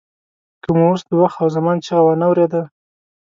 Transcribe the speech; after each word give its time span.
که 0.61 0.69
مو 0.77 0.85
اوس 0.89 1.01
د 1.07 1.11
وخت 1.21 1.37
او 1.43 1.47
زمان 1.57 1.77
چیغه 1.85 2.01
وانه 2.05 2.25
ورېده. 2.29 2.61